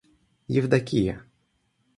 Евдокия 0.59 1.15